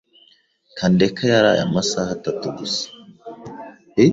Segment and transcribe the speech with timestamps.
[0.77, 2.85] Kandeke yaraye amasaha atatu gusa.